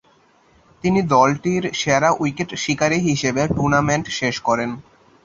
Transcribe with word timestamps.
তিনি 0.83 0.99
দলটির 1.13 1.63
সেরা 1.73 2.09
উইকেট 2.19 2.49
শিকারী 2.63 2.97
হিসাবে 3.07 3.43
টুর্নামেন্ট 3.55 4.05
শেষ 4.19 4.35
করেন। 4.47 4.69